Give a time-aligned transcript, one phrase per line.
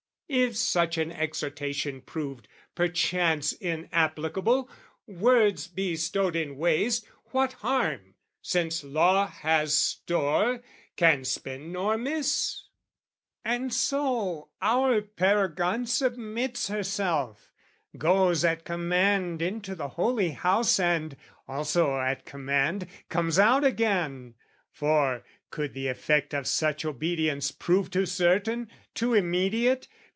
[0.33, 4.69] If such an exhortation proved, perchance, Inapplicable,
[5.05, 10.63] words bestowed in waste, What harm, since law has store,
[10.95, 12.63] can spend nor miss?
[13.43, 17.51] And so, our paragon submits herself,
[17.97, 24.35] Goes at command into the holy house And, also at command, comes out again:
[24.71, 29.89] For, could the effect of such obedience prove Too certain, too immediate?